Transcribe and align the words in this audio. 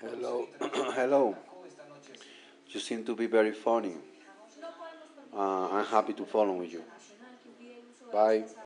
Hello, 0.00 0.48
hello. 0.94 1.36
You 2.68 2.80
seem 2.80 3.04
to 3.06 3.14
be 3.16 3.26
very 3.26 3.52
funny. 3.52 3.96
Uh, 5.32 5.68
I'm 5.70 5.84
happy 5.86 6.14
to 6.14 6.24
follow 6.26 6.54
with 6.54 6.72
you. 6.72 6.84
Bye. 8.10 8.46